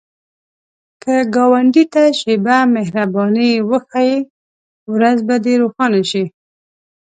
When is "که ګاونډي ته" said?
1.03-2.03